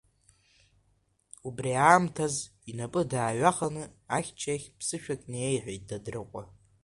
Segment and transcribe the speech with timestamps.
[1.47, 2.35] Убри аамҭаз
[2.69, 3.83] инапы дааҩаханы
[4.17, 6.43] ахьча иахь ԥсышәак неиеиҳәеит Дадрыҟәа.